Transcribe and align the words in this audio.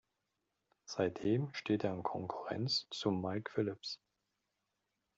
Seitdem 0.85 1.53
steht 1.53 1.83
er 1.83 1.93
in 1.93 2.01
Konkurrenz 2.01 2.87
zu 2.89 3.11
Mike 3.11 3.51
Phillips. 3.51 3.99